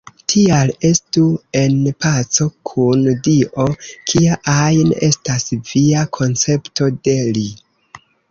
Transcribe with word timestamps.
Tial 0.31 0.71
estu 0.87 1.25
en 1.59 1.75
paco 2.05 2.47
kun 2.69 3.03
Dio, 3.27 3.67
kia 4.13 4.39
ajn 4.55 4.95
estas 5.11 5.47
via 5.71 6.07
koncepto 6.19 6.91
de 7.09 7.17
Li. 7.37 7.47